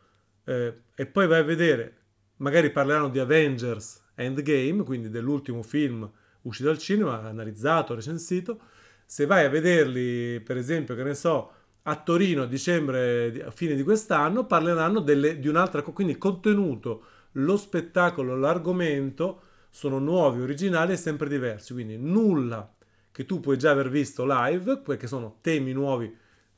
eh, 0.44 0.80
e 0.94 1.06
poi 1.06 1.26
vai 1.26 1.40
a 1.40 1.44
vedere 1.44 1.96
magari 2.36 2.70
parleranno 2.70 3.08
di 3.08 3.18
Avengers 3.18 4.04
Endgame, 4.16 4.82
quindi 4.82 5.08
dell'ultimo 5.08 5.62
film 5.62 6.06
uscito 6.42 6.68
al 6.68 6.76
cinema, 6.76 7.22
analizzato, 7.22 7.94
recensito. 7.94 8.60
Se 9.06 9.24
vai 9.24 9.46
a 9.46 9.48
vederli, 9.48 10.40
per 10.40 10.58
esempio, 10.58 10.94
che 10.94 11.04
ne 11.04 11.14
so, 11.14 11.52
a 11.88 11.96
Torino 11.96 12.42
a 12.42 12.46
dicembre, 12.46 13.44
a 13.44 13.50
fine 13.50 13.74
di 13.74 13.82
quest'anno, 13.82 14.44
parleranno 14.44 15.00
delle, 15.00 15.38
di 15.38 15.48
un'altra 15.48 15.82
cosa, 15.82 15.94
quindi 15.94 16.14
il 16.14 16.18
contenuto, 16.18 17.04
lo 17.32 17.56
spettacolo, 17.56 18.36
l'argomento 18.36 19.42
sono 19.70 19.98
nuovi, 19.98 20.40
originali 20.40 20.92
e 20.92 20.96
sempre 20.96 21.28
diversi, 21.28 21.72
quindi 21.72 21.96
nulla 21.96 22.72
che 23.12 23.24
tu 23.24 23.40
puoi 23.40 23.56
già 23.56 23.70
aver 23.70 23.88
visto 23.88 24.24
live, 24.26 24.78
perché 24.78 25.06
sono 25.06 25.38
temi 25.40 25.72
nuovi 25.72 26.14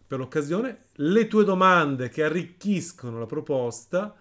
per 0.07 0.19
l'occasione, 0.19 0.85
le 0.95 1.27
tue 1.27 1.45
domande 1.45 2.09
che 2.09 2.25
arricchiscono 2.25 3.19
la 3.19 3.27
proposta 3.27 4.17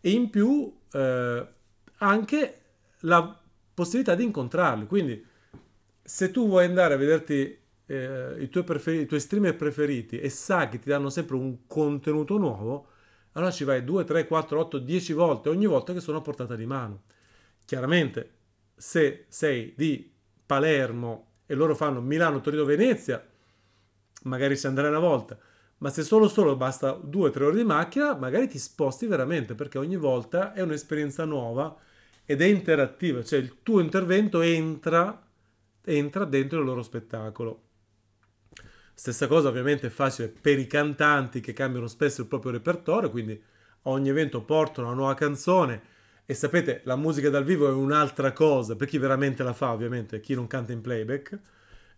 e 0.00 0.10
in 0.10 0.28
più 0.28 0.76
eh, 0.92 1.46
anche 1.98 2.60
la 3.00 3.40
possibilità 3.72 4.16
di 4.16 4.24
incontrarli. 4.24 4.86
Quindi 4.86 5.24
se 6.02 6.30
tu 6.32 6.48
vuoi 6.48 6.64
andare 6.64 6.94
a 6.94 6.96
vederti 6.96 7.58
eh, 7.88 8.36
i, 8.38 8.48
tuoi 8.50 8.64
preferi- 8.64 9.00
i 9.00 9.06
tuoi 9.06 9.20
streamer 9.20 9.56
preferiti 9.56 10.20
e 10.20 10.28
sa 10.28 10.68
che 10.68 10.78
ti 10.78 10.88
danno 10.90 11.08
sempre 11.10 11.36
un 11.36 11.66
contenuto 11.66 12.36
nuovo, 12.36 12.88
allora 13.32 13.50
ci 13.50 13.64
vai 13.64 13.82
2, 13.82 14.04
3, 14.04 14.26
4, 14.26 14.60
8, 14.60 14.78
10 14.78 15.12
volte, 15.14 15.48
ogni 15.48 15.66
volta 15.66 15.92
che 15.92 16.00
sono 16.00 16.18
a 16.18 16.20
portata 16.20 16.54
di 16.54 16.66
mano. 16.66 17.04
Chiaramente, 17.64 18.30
se 18.76 19.24
sei 19.28 19.72
di 19.76 20.12
Palermo 20.44 21.26
e 21.46 21.54
loro 21.54 21.74
fanno 21.74 22.00
Milano, 22.00 22.40
Torino, 22.40 22.64
Venezia, 22.64 23.24
magari 24.24 24.56
ci 24.56 24.66
andrai 24.66 24.88
una 24.88 24.98
volta. 24.98 25.38
Ma 25.78 25.90
se 25.90 26.02
solo 26.02 26.28
solo 26.28 26.56
basta 26.56 26.92
2-3 26.92 27.42
ore 27.42 27.56
di 27.56 27.64
macchina, 27.64 28.14
magari 28.16 28.48
ti 28.48 28.58
sposti 28.58 29.06
veramente 29.06 29.54
perché 29.54 29.78
ogni 29.78 29.96
volta 29.96 30.52
è 30.52 30.60
un'esperienza 30.60 31.24
nuova 31.24 31.74
ed 32.24 32.42
è 32.42 32.46
interattiva, 32.46 33.22
cioè 33.22 33.38
il 33.38 33.62
tuo 33.62 33.80
intervento 33.80 34.40
entra, 34.40 35.26
entra 35.84 36.24
dentro 36.24 36.58
il 36.58 36.64
loro 36.66 36.82
spettacolo. 36.82 37.67
Stessa 38.98 39.28
cosa 39.28 39.46
ovviamente 39.46 39.86
è 39.86 39.90
facile 39.90 40.26
per 40.26 40.58
i 40.58 40.66
cantanti 40.66 41.38
che 41.38 41.52
cambiano 41.52 41.86
spesso 41.86 42.22
il 42.22 42.26
proprio 42.26 42.50
repertorio, 42.50 43.10
quindi 43.10 43.40
ogni 43.82 44.08
evento 44.08 44.42
portano 44.42 44.88
una 44.88 44.96
nuova 44.96 45.14
canzone. 45.14 45.80
E 46.26 46.34
sapete 46.34 46.80
la 46.82 46.96
musica 46.96 47.30
dal 47.30 47.44
vivo 47.44 47.68
è 47.68 47.70
un'altra 47.70 48.32
cosa, 48.32 48.74
per 48.74 48.88
chi 48.88 48.98
veramente 48.98 49.44
la 49.44 49.52
fa 49.52 49.70
ovviamente, 49.70 50.18
chi 50.18 50.34
non 50.34 50.48
canta 50.48 50.72
in 50.72 50.80
playback, 50.80 51.38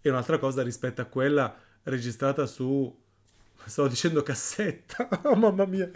è 0.03 0.11
un'altra 0.11 0.37
cosa 0.37 0.63
rispetto 0.63 1.01
a 1.01 1.07
quella 1.07 1.57
registrata 1.85 2.45
su, 2.45 2.95
stavo 3.65 3.89
dicendo 3.89 4.23
cassetta, 4.23 5.09
oh 5.25 5.37
mamma 5.37 5.65
mia, 5.65 5.91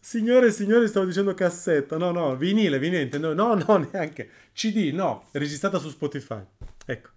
signore 0.00 0.48
e 0.48 0.50
signori 0.50 0.88
stavo 0.88 1.06
dicendo 1.06 1.32
cassetta, 1.32 1.96
no 1.96 2.10
no, 2.10 2.34
vinile, 2.34 2.80
vinile, 2.80 3.02
intendo, 3.02 3.34
no 3.34 3.54
no 3.68 3.88
neanche, 3.92 4.28
CD, 4.52 4.92
no, 4.92 5.28
registrata 5.30 5.78
su 5.78 5.90
Spotify, 5.90 6.42
ecco, 6.86 7.10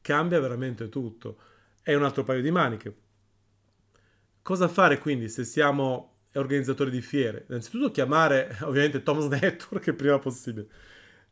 cambia 0.00 0.38
veramente 0.38 0.88
tutto 0.88 1.38
è 1.88 1.94
un 1.94 2.04
altro 2.04 2.22
paio 2.22 2.42
di 2.42 2.50
maniche. 2.50 2.94
Cosa 4.42 4.68
fare 4.68 4.98
quindi 4.98 5.30
se 5.30 5.44
siamo 5.44 6.16
organizzatori 6.34 6.90
di 6.90 7.00
fiere? 7.00 7.46
Innanzitutto 7.48 7.90
chiamare 7.90 8.54
ovviamente 8.60 9.02
Tom's 9.02 9.24
Network 9.28 9.86
il 9.86 9.94
prima 9.94 10.18
possibile. 10.18 10.68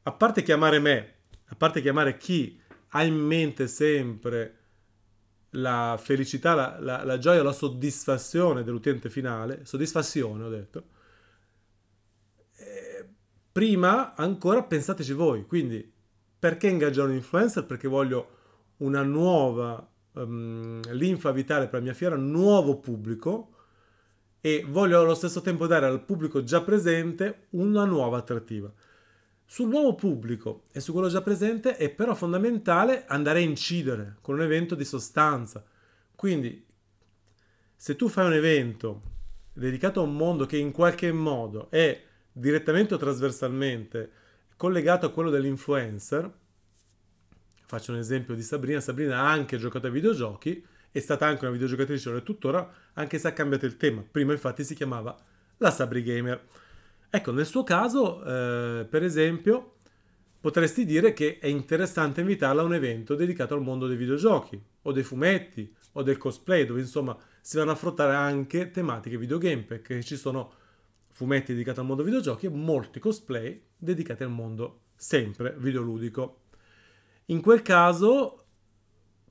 A 0.05 0.13
parte 0.13 0.43
chiamare 0.43 0.79
me, 0.79 1.15
a 1.49 1.57
parte 1.57 1.83
chiamare 1.83 2.17
chi 2.17 2.59
ha 2.89 3.03
in 3.03 3.17
mente 3.17 3.69
sempre 3.69 4.61
la 5.51 6.01
felicità, 6.03 6.55
la, 6.55 6.79
la, 6.81 7.05
la 7.05 7.19
gioia, 7.19 7.43
la 7.43 7.53
soddisfazione 7.53 8.65
dell'utente 8.65 9.11
finale, 9.11 9.67
soddisfazione 9.67 10.43
ho 10.43 10.49
detto, 10.49 10.85
eh, 12.57 13.07
prima 13.53 14.15
ancora 14.15 14.63
pensateci 14.63 15.13
voi, 15.13 15.45
quindi 15.45 15.93
perché 16.39 16.69
ingaggiare 16.69 17.11
un 17.11 17.17
influencer? 17.17 17.67
Perché 17.67 17.89
voglio 17.89 18.31
una 18.79 19.03
nuova 19.03 19.91
um, 20.17 20.81
linfa 20.93 21.31
vitale 21.31 21.67
per 21.67 21.81
la 21.81 21.85
mia 21.85 21.95
fiera, 21.95 22.17
nuovo 22.17 22.79
pubblico 22.79 23.53
e 24.41 24.65
voglio 24.69 25.01
allo 25.01 25.15
stesso 25.15 25.41
tempo 25.41 25.67
dare 25.67 25.87
al 25.87 26.05
pubblico 26.05 26.43
già 26.43 26.63
presente 26.63 27.47
una 27.51 27.85
nuova 27.85 28.19
attrattiva. 28.19 28.73
Sul 29.45 29.69
nuovo 29.69 29.95
pubblico 29.95 30.65
e 30.73 30.81
su 30.81 30.93
quello 30.93 31.09
già 31.09 31.23
presente 31.23 31.77
è 31.77 31.89
però 31.91 32.15
fondamentale 32.15 33.05
andare 33.07 33.39
a 33.39 33.43
incidere 33.43 34.17
con 34.21 34.35
un 34.35 34.43
evento 34.43 34.75
di 34.75 34.85
sostanza. 34.85 35.65
Quindi, 36.15 36.65
se 37.75 37.95
tu 37.95 38.09
fai 38.09 38.27
un 38.27 38.33
evento 38.33 39.03
dedicato 39.53 40.01
a 40.01 40.05
un 40.05 40.17
mondo 40.17 40.47
che 40.47 40.57
in 40.57 40.73
qualche 40.73 41.13
modo 41.13 41.71
è 41.71 42.03
direttamente 42.33 42.95
o 42.95 42.99
trasversalmente 42.99 44.11
collegato 44.57 45.07
a 45.07 45.11
quello 45.11 45.31
dell'influencer, 45.31 46.33
Faccio 47.67 47.91
un 47.91 47.99
esempio 47.99 48.35
di 48.35 48.43
Sabrina. 48.43 48.81
Sabrina 48.81 49.19
ha 49.19 49.31
anche 49.31 49.59
giocato 49.59 49.87
ai 49.87 49.93
videogiochi, 49.93 50.65
è 50.93 51.01
stata 51.01 51.27
anche 51.27 51.43
una 51.45 51.53
videogiocatrice, 51.53 52.11
lo 52.11 52.19
è 52.19 52.23
tuttora, 52.23 52.73
anche 52.93 53.19
se 53.19 53.27
ha 53.27 53.33
cambiato 53.33 53.67
il 53.67 53.77
tema. 53.77 54.05
Prima 54.09 54.33
infatti 54.33 54.63
si 54.63 54.77
chiamava 54.77 55.17
la 55.57 55.71
Sabri 55.73 56.05
Gamer. 56.05 56.45
Ecco, 57.11 57.33
nel 57.33 57.45
suo 57.45 57.65
caso, 57.65 58.23
eh, 58.25 58.87
per 58.89 59.03
esempio, 59.03 59.75
potresti 60.41 60.85
dire 60.85 61.13
che 61.13 61.39
è 61.39 61.49
interessante 61.49 62.21
invitarla 62.21 62.63
a 62.63 62.65
un 62.65 62.75
evento 62.75 63.17
dedicato 63.17 63.55
al 63.55 63.63
mondo 63.63 63.89
dei 63.89 63.97
videogiochi, 63.97 64.63
o 64.83 64.93
dei 64.93 65.03
fumetti, 65.03 65.75
o 65.93 66.03
del 66.03 66.19
cosplay, 66.19 66.65
dove 66.67 66.81
insomma 66.81 67.17
si 67.41 67.57
vanno 67.57 67.71
a 67.71 67.75
affrontare 67.75 68.15
anche 68.15 68.71
tematiche 68.71 69.19
videogame, 69.19 69.63
perché 69.63 70.05
ci 70.05 70.17
sono 70.17 70.53
fumetti 71.11 71.53
dedicati 71.53 71.81
al 71.81 71.87
mondo 71.87 72.05
videogiochi 72.05 72.47
e 72.47 72.51
molti 72.51 73.01
cosplay 73.01 73.61
dedicati 73.77 74.23
al 74.23 74.31
mondo 74.31 74.83
sempre 74.95 75.55
videoludico. 75.59 76.43
In 77.27 77.41
quel 77.41 77.63
caso 77.63 78.45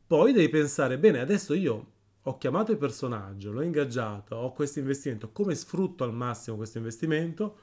poi 0.06 0.34
devi 0.34 0.50
pensare, 0.50 1.00
bene, 1.00 1.20
adesso 1.20 1.54
io 1.54 1.94
ho 2.22 2.38
chiamato 2.38 2.72
il 2.72 2.78
personaggio, 2.78 3.52
l'ho 3.52 3.62
ingaggiato, 3.62 4.36
ho 4.36 4.52
questo 4.52 4.80
investimento, 4.80 5.32
come 5.32 5.56
sfrutto 5.56 6.04
al 6.04 6.14
massimo 6.14 6.58
questo 6.58 6.78
investimento? 6.78 7.60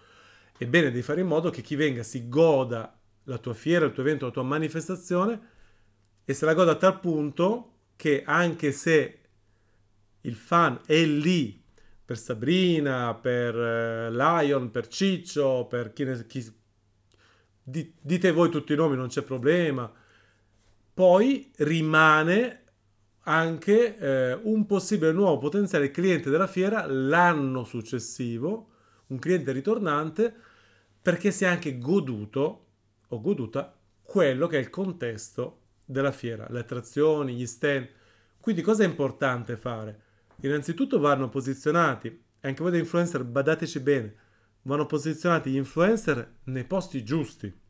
Ebbene, 0.57 0.91
devi 0.91 1.03
fare 1.03 1.21
in 1.21 1.27
modo 1.27 1.51
che 1.51 1.61
chi 1.61 1.77
venga 1.77 2.03
si 2.03 2.29
goda 2.29 2.99
la 3.25 3.39
tua 3.39 3.53
fiera, 3.53 3.85
il 3.85 3.93
tuo 3.93 4.03
evento, 4.03 4.25
la 4.25 4.31
tua 4.31 4.43
manifestazione 4.43 5.41
e 6.25 6.33
se 6.33 6.47
la 6.47 6.55
goda 6.55 6.73
a 6.73 6.77
tal 6.77 6.99
punto 6.99 7.75
che 7.97 8.23
anche 8.25 8.73
se 8.73 9.21
il 10.23 10.35
fan 10.35 10.81
è 10.87 11.05
lì 11.05 11.63
per 12.05 12.17
Sabrina, 12.17 13.15
per 13.15 13.55
eh, 13.55 14.11
Lion, 14.11 14.71
per 14.71 14.89
Ciccio, 14.89 15.67
per 15.69 15.93
chi, 15.93 16.05
ne, 16.05 16.27
chi 16.27 16.53
dite 17.63 18.31
voi 18.33 18.49
tutti 18.49 18.73
i 18.73 18.77
nomi, 18.77 18.97
non 18.97 19.09
c'è 19.09 19.23
problema 19.23 20.01
poi 20.95 21.51
rimane 21.59 22.63
anche 23.25 23.97
eh, 23.97 24.35
un 24.35 24.67
possibile 24.67 25.13
nuovo 25.13 25.39
potenziale 25.39 25.91
cliente 25.91 26.29
della 26.29 26.47
fiera 26.47 26.87
l'anno 26.87 27.65
successivo, 27.65 28.71
un 29.09 29.19
cliente 29.19 29.53
ritornante, 29.53 30.35
perché 31.01 31.31
si 31.31 31.45
è 31.45 31.47
anche 31.47 31.79
goduto 31.79 32.67
o 33.09 33.21
goduta 33.21 33.77
quello 34.03 34.47
che 34.47 34.59
è 34.59 34.61
il 34.61 34.71
contesto 34.71 35.61
della 35.85 36.13
fiera, 36.13 36.47
le 36.51 36.61
attrazioni, 36.61 37.35
gli 37.35 37.47
stand. 37.47 37.89
Quindi 38.41 38.63
cosa 38.63 38.83
è 38.83 38.87
importante 38.87 39.57
fare? 39.57 40.01
Innanzitutto 40.43 40.99
vanno 40.99 41.29
posizionati, 41.29 42.23
anche 42.41 42.63
voi 42.63 42.73
da 42.73 42.79
influencer 42.79 43.25
badateci 43.25 43.81
bene, 43.81 44.15
vanno 44.63 44.87
posizionati 44.87 45.51
gli 45.51 45.57
influencer 45.57 46.39
nei 46.45 46.65
posti 46.65 47.05
giusti 47.05 47.61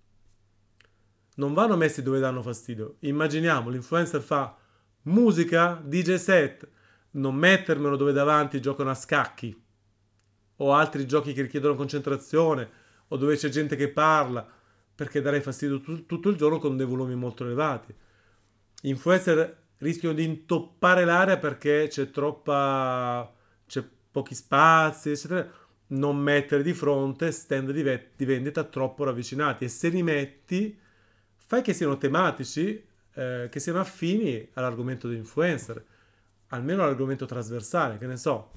non 1.36 1.54
vanno 1.54 1.76
messi 1.76 2.02
dove 2.02 2.20
danno 2.20 2.42
fastidio. 2.42 2.96
Immaginiamo 3.00 3.70
l'influencer 3.70 4.20
fa 4.20 4.56
musica, 5.02 5.80
DJ 5.84 6.14
set, 6.14 6.68
non 7.12 7.34
mettermelo 7.34 7.96
dove 7.96 8.12
davanti 8.12 8.60
giocano 8.60 8.90
a 8.90 8.94
scacchi 8.94 9.60
o 10.56 10.74
altri 10.74 11.06
giochi 11.06 11.32
che 11.32 11.42
richiedono 11.42 11.74
concentrazione 11.74 12.68
o 13.08 13.16
dove 13.16 13.36
c'è 13.36 13.48
gente 13.48 13.76
che 13.76 13.88
parla 13.88 14.46
perché 14.94 15.20
darei 15.20 15.40
fastidio 15.40 15.80
t- 15.80 16.06
tutto 16.06 16.28
il 16.28 16.36
giorno 16.36 16.58
con 16.58 16.76
dei 16.76 16.86
volumi 16.86 17.14
molto 17.14 17.44
elevati. 17.44 17.94
Influencer 18.82 19.60
rischiano 19.78 20.14
di 20.14 20.24
intoppare 20.24 21.04
l'area 21.04 21.38
perché 21.38 21.88
c'è 21.88 22.10
troppa 22.10 23.30
c'è 23.66 23.84
pochi 24.10 24.34
spazi, 24.34 25.10
eccetera. 25.10 25.50
Non 25.88 26.16
mettere 26.16 26.62
di 26.62 26.72
fronte 26.72 27.32
stand 27.32 27.70
di, 27.70 27.82
ve- 27.82 28.10
di 28.16 28.24
vendita 28.24 28.64
troppo 28.64 29.04
ravvicinati 29.04 29.64
e 29.64 29.68
se 29.68 29.88
li 29.88 30.02
metti 30.02 30.78
fai 31.52 31.60
che 31.60 31.74
siano 31.74 31.98
tematici, 31.98 32.82
eh, 33.12 33.48
che 33.50 33.60
siano 33.60 33.78
affini 33.78 34.48
all'argomento 34.54 35.06
dell'influencer, 35.06 35.84
almeno 36.46 36.82
all'argomento 36.82 37.26
trasversale, 37.26 37.98
che 37.98 38.06
ne 38.06 38.16
so. 38.16 38.50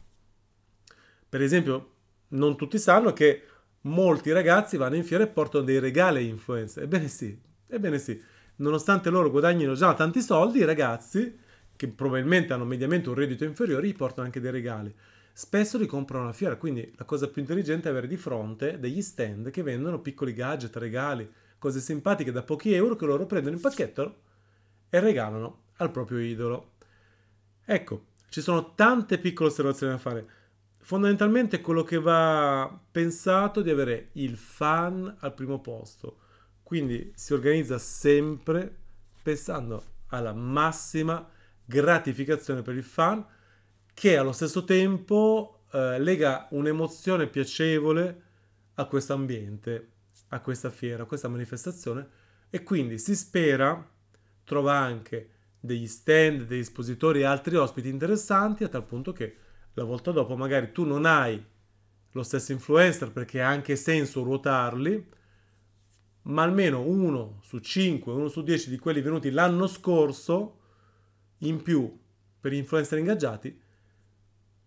Per 1.28 1.42
esempio, 1.42 1.92
non 2.30 2.56
tutti 2.56 2.80
sanno 2.80 3.12
che 3.12 3.44
molti 3.82 4.32
ragazzi 4.32 4.78
vanno 4.78 4.96
in 4.96 5.04
fiera 5.04 5.25
e 5.25 5.28
portano 5.28 5.66
dei 5.66 5.80
regali 5.80 6.20
ai 6.20 6.30
influencer. 6.30 6.84
Ebbene 6.84 7.10
sì, 7.10 7.38
ebbene 7.68 8.00
sì. 8.00 8.18
Nonostante 8.58 9.10
loro 9.10 9.30
guadagnino 9.30 9.74
già 9.74 9.94
tanti 9.94 10.22
soldi, 10.22 10.60
i 10.60 10.64
ragazzi, 10.64 11.38
che 11.75 11.90
probabilmente 11.90 12.54
hanno 12.54 12.64
mediamente 12.64 13.10
un 13.10 13.16
reddito 13.16 13.44
inferiore, 13.44 13.88
gli 13.88 13.94
portano 13.94 14.25
anche 14.25 14.40
dei 14.40 14.52
regali. 14.52 14.96
spesso 15.38 15.78
li 15.78 15.86
comprano 15.86 16.24
alla 16.24 16.34
fiera, 16.34 16.56
quindi 16.56 16.94
la 16.96 17.04
cosa 17.04 17.28
più 17.28 17.42
intelligente 17.42 17.90
è 17.90 17.92
avere 17.92 18.08
di 18.08 18.16
fronte 18.16 18.80
degli 18.80 19.02
stand 19.02 19.50
che 19.50 19.64
vendono 19.64 20.00
piccoli 20.00 20.34
gadget, 20.34 20.78
regali, 20.78 21.30
cose 21.66 21.80
simpatiche 21.80 22.32
da 22.32 22.44
pochi 22.44 22.74
euro 22.74 22.96
che 22.96 23.08
loro 23.08 23.26
prendono 23.26 23.56
in 23.56 23.62
pacchetto 23.62 24.18
e 24.88 25.00
regalano 25.00 25.64
al 25.78 25.90
proprio 25.90 26.20
idolo. 26.20 26.74
Ecco, 27.66 28.06
ci 28.30 28.40
sono 28.40 28.76
tante 28.76 29.18
piccole 29.18 29.50
osservazioni 29.50 29.94
da 29.94 29.98
fare. 29.98 30.28
Fondamentalmente 30.78 31.62
quello 31.62 31.84
che 31.84 32.00
va 32.00 32.80
pensato 32.92 33.62
è 33.62 33.64
di 33.64 33.72
avere 33.72 34.10
il 34.14 34.38
fan 34.38 35.16
al 35.22 35.34
primo 35.34 35.60
posto. 35.60 36.18
Quindi 36.62 37.12
si 37.16 37.34
organizza 37.34 37.80
sempre 37.80 38.72
pensando 39.24 39.84
alla 40.10 40.34
massima 40.34 41.28
gratificazione 41.66 42.62
per 42.62 42.76
il 42.76 42.84
fan 42.84 43.26
che 43.92 44.18
allo 44.18 44.34
stesso 44.34 44.64
tempo 44.66 45.62
eh, 45.72 45.98
lega 45.98 46.46
un'emozione 46.52 47.26
piacevole 47.26 48.22
a 48.76 48.86
questo 48.86 49.14
ambiente, 49.14 49.94
a 50.29 50.39
questa 50.39 50.70
fiera, 50.70 51.03
a 51.03 51.05
questa 51.05 51.27
manifestazione 51.27 52.08
e 52.50 52.63
quindi 52.63 52.98
si 52.98 53.15
spera 53.15 53.91
trova 54.44 54.77
anche 54.77 55.29
degli 55.60 55.88
stand, 55.88 56.44
degli 56.44 56.60
espositori 56.60 57.22
e 57.22 57.25
altri 57.25 57.55
ospiti 57.55 57.89
interessanti 57.89 58.63
a 58.63 58.70
tal 58.70 58.86
punto 58.86 59.12
che 59.12 59.38
la 59.74 59.84
volta 59.84 60.12
dopo 60.12 60.38
magari 60.38 60.72
tu 60.72 60.86
non 60.86 61.05
hai 61.05 61.44
lo 62.12 62.24
stesso 62.24 62.53
influencer 62.53 63.12
perché 63.12 63.41
ha 63.41 63.50
anche 63.50 63.75
senso 63.75 64.24
ruotarli, 64.24 65.10
ma 66.24 66.44
almeno 66.44 66.82
uno 66.82 67.39
su 67.44 67.60
cinque, 67.60 68.13
uno 68.13 68.29
su 68.29 68.41
dieci 68.41 68.70
di 68.70 68.77
quelli 68.77 69.01
venuti 69.01 69.32
l'anno 69.32 69.67
scorso 69.67 70.60
in 71.39 71.62
più 71.62 72.00
per 72.39 72.53
gli 72.53 72.58
influencer 72.58 73.00
ingaggiati, 73.00 73.60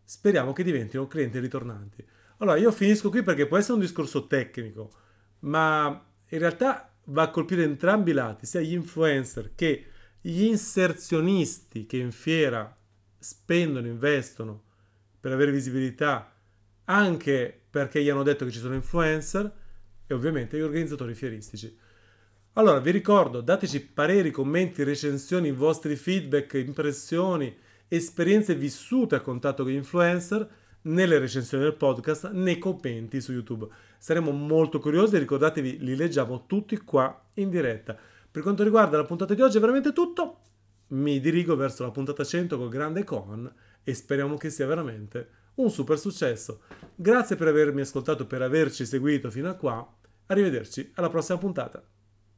speriamo 0.04 0.52
che 0.52 0.62
diventino 0.62 1.06
clienti 1.06 1.38
ritornanti. 1.38 2.06
Allora, 2.38 2.58
io 2.58 2.70
finisco 2.70 3.08
qui 3.08 3.22
perché 3.22 3.46
può 3.46 3.56
essere 3.56 3.74
un 3.74 3.80
discorso 3.80 4.26
tecnico, 4.26 4.92
ma 5.40 6.04
in 6.28 6.38
realtà 6.38 6.92
va 7.04 7.22
a 7.22 7.30
colpire 7.30 7.62
entrambi 7.62 8.10
i 8.10 8.14
lati, 8.14 8.46
sia 8.46 8.60
gli 8.60 8.72
influencer 8.72 9.52
che 9.54 9.86
gli 10.20 10.44
inserzionisti 10.44 11.86
che 11.86 11.96
in 11.96 12.12
fiera 12.12 12.76
spendono, 13.18 13.86
investono 13.86 14.64
per 15.20 15.32
avere 15.32 15.50
visibilità, 15.50 16.32
anche 16.84 17.60
perché 17.70 18.02
gli 18.02 18.08
hanno 18.08 18.22
detto 18.22 18.44
che 18.44 18.50
ci 18.50 18.58
sono 18.58 18.74
influencer, 18.74 19.52
e 20.06 20.14
ovviamente 20.14 20.56
gli 20.56 20.62
organizzatori 20.62 21.14
fieristici. 21.14 21.76
Allora, 22.54 22.80
vi 22.80 22.90
ricordo, 22.90 23.40
dateci 23.40 23.80
pareri, 23.80 24.30
commenti, 24.30 24.82
recensioni, 24.82 25.52
vostri 25.52 25.96
feedback, 25.96 26.54
impressioni, 26.54 27.54
esperienze 27.86 28.54
vissute 28.54 29.14
a 29.14 29.20
contatto 29.20 29.62
con 29.62 29.72
gli 29.72 29.76
influencer 29.76 30.48
nelle 30.82 31.18
recensioni 31.18 31.64
del 31.64 31.74
podcast, 31.74 32.30
nei 32.30 32.58
commenti 32.58 33.20
su 33.20 33.32
YouTube. 33.32 33.66
Saremo 33.98 34.30
molto 34.30 34.78
curiosi 34.78 35.18
ricordatevi, 35.18 35.78
li 35.80 35.96
leggiamo 35.96 36.46
tutti 36.46 36.76
qua 36.78 37.26
in 37.34 37.50
diretta. 37.50 37.96
Per 38.30 38.42
quanto 38.42 38.62
riguarda 38.62 38.96
la 38.96 39.04
puntata 39.04 39.34
di 39.34 39.42
oggi 39.42 39.56
è 39.56 39.60
veramente 39.60 39.92
tutto. 39.92 40.40
Mi 40.88 41.20
dirigo 41.20 41.56
verso 41.56 41.82
la 41.82 41.90
puntata 41.90 42.24
100 42.24 42.56
col 42.56 42.68
grande 42.68 43.04
Con 43.04 43.52
e 43.82 43.94
speriamo 43.94 44.36
che 44.36 44.50
sia 44.50 44.66
veramente 44.66 45.28
un 45.56 45.70
super 45.70 45.98
successo. 45.98 46.60
Grazie 46.94 47.36
per 47.36 47.48
avermi 47.48 47.80
ascoltato, 47.80 48.26
per 48.26 48.42
averci 48.42 48.86
seguito 48.86 49.30
fino 49.30 49.48
a 49.48 49.54
qua. 49.54 49.96
Arrivederci 50.26 50.92
alla 50.94 51.08
prossima 51.08 51.38
puntata. 51.38 51.82